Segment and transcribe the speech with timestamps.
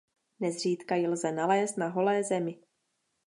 [0.39, 2.59] Nezřídka ji lze nalézt na holé zemi.